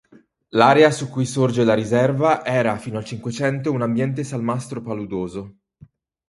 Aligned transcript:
L'area 0.57 0.89
su 0.89 1.09
cui 1.09 1.27
sorge 1.27 1.63
la 1.63 1.75
Riserva 1.75 2.43
era, 2.43 2.75
fino 2.77 2.97
al 2.97 3.05
Cinquecento, 3.05 3.71
un 3.71 3.83
ambiente 3.83 4.23
salmastro 4.23 4.81
paludoso. 4.81 5.57